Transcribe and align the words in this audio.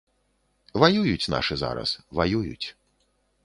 Ваююць 0.83 1.31
нашы 1.35 1.59
зараз, 1.65 1.89
ваююць. 2.21 2.67